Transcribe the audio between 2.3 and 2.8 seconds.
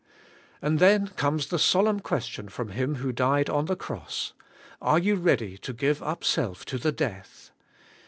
from